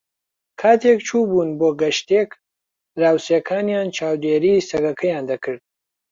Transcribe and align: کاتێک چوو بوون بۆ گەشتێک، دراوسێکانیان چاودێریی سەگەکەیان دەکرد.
کاتێک 0.61 0.99
چوو 1.07 1.27
بوون 1.29 1.49
بۆ 1.59 1.69
گەشتێک، 1.81 2.29
دراوسێکانیان 2.95 3.87
چاودێریی 3.97 4.65
سەگەکەیان 4.69 5.25
دەکرد. 5.31 5.61